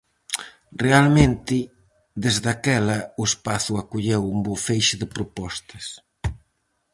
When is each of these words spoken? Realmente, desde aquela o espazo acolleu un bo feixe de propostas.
Realmente, 0.83 1.57
desde 2.23 2.47
aquela 2.55 2.97
o 3.21 3.23
espazo 3.29 3.73
acolleu 3.81 4.21
un 4.33 4.37
bo 4.45 4.55
feixe 4.65 4.95
de 5.01 5.07
propostas. 5.15 5.85